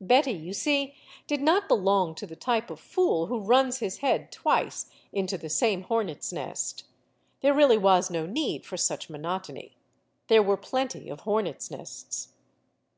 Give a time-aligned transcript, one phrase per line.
[0.00, 0.94] Betty, you see,
[1.26, 5.50] did not belong to the type of fool who runs his head twice into the
[5.50, 6.84] same hornet's nest.
[7.42, 9.76] There really was no need for such monotony.
[10.28, 12.28] There were plenty of hornets' nests.